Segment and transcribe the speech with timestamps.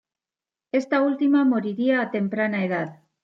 [0.71, 3.01] Esta última moriría a temprana edad.